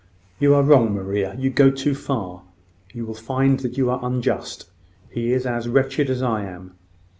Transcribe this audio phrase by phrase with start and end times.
[0.39, 1.35] "You are wrong, Maria.
[1.37, 2.41] You go too far.
[2.91, 4.67] You will find that you are unjust.
[5.11, 6.73] He is as wretched as I am.